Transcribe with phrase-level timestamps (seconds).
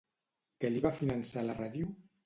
[0.63, 1.97] Què li va finançar la ràdio?